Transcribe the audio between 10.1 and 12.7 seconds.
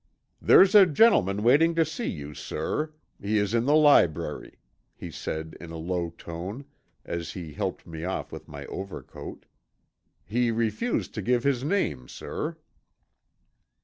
"He refused to give his name, sir."